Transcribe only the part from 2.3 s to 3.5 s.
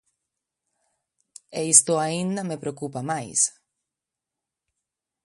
me preocupa máis.